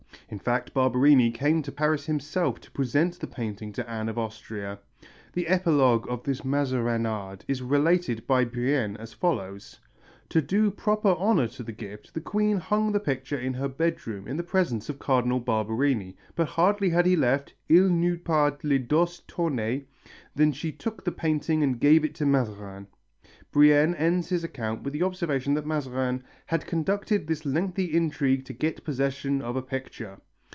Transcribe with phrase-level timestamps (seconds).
[0.29, 4.79] In fact, Barberini came to Paris himself to present the painting to Anne of Austria.
[5.33, 9.81] The epilogue of this mazarinade is related by Brienne as follows:
[10.29, 14.25] "To do proper honour to the gift, the Queen hung the picture in her bedroom
[14.25, 18.79] in the presence of Cardinal Barberini, but hardly had he left (il n'eut pas le
[18.79, 19.83] dos tourné)
[20.33, 22.87] than she took the painting and gave it to Mazarin."
[23.53, 28.53] Brienne ends his account with the observation that Mazarin "had conducted this lengthy intrigue to
[28.53, 30.21] get possession of a picture."